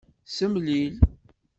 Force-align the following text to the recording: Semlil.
Semlil. 0.35 0.93